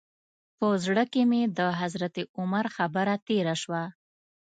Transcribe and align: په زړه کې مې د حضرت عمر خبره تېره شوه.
په 0.57 0.67
زړه 0.85 1.03
کې 1.11 1.21
مې 1.29 1.41
د 1.57 1.59
حضرت 1.79 2.15
عمر 2.37 2.65
خبره 2.75 3.15
تېره 3.27 3.55
شوه. 3.61 3.83